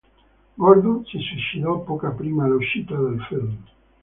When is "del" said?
2.95-3.21